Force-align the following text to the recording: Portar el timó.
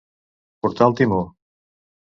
Portar 0.63 0.89
el 0.93 0.97
timó. 1.03 1.21